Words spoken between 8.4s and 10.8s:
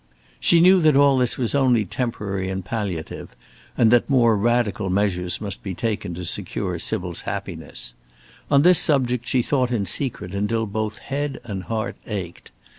On this subject she thought in secret until